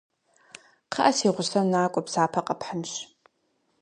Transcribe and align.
Кхъыӏэ, 0.91 1.11
си 1.17 1.27
гъусэу 1.35 1.65
накӏуэ, 1.71 2.01
псапэ 2.05 2.41
къэпхьынщ. 2.47 2.93